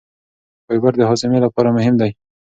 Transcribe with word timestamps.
فایبر 0.65 0.93
د 0.97 1.01
هاضمې 1.09 1.39
لپاره 1.45 1.69
مهم 1.77 1.95
دی. 2.01 2.11